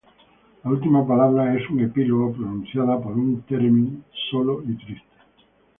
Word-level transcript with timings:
La 0.63 0.71
última 0.71 1.07
palabra 1.07 1.55
es 1.55 1.69
un 1.69 1.79
"Epílogo" 1.81 2.31
pronunciada 2.33 2.99
por 2.99 3.11
un 3.13 3.43
Theremin...solo 3.43 4.63
y 4.67 4.73
triste. 4.75 5.15